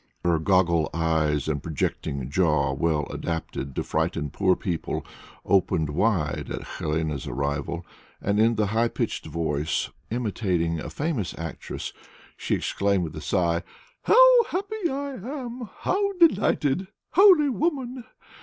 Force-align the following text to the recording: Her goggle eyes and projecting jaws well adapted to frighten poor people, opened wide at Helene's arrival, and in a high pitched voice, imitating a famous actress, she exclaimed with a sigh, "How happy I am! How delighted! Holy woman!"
Her 0.25 0.39
goggle 0.39 0.89
eyes 0.95 1.47
and 1.47 1.61
projecting 1.61 2.27
jaws 2.27 2.79
well 2.79 3.05
adapted 3.11 3.75
to 3.75 3.83
frighten 3.83 4.31
poor 4.31 4.55
people, 4.55 5.05
opened 5.45 5.91
wide 5.91 6.49
at 6.49 6.63
Helene's 6.63 7.27
arrival, 7.27 7.85
and 8.19 8.39
in 8.39 8.59
a 8.59 8.65
high 8.65 8.87
pitched 8.87 9.27
voice, 9.27 9.91
imitating 10.09 10.79
a 10.79 10.89
famous 10.89 11.37
actress, 11.37 11.93
she 12.35 12.55
exclaimed 12.55 13.03
with 13.03 13.15
a 13.15 13.21
sigh, 13.21 13.61
"How 14.05 14.43
happy 14.45 14.89
I 14.89 15.11
am! 15.11 15.69
How 15.81 16.13
delighted! 16.13 16.87
Holy 17.11 17.49
woman!" 17.49 18.05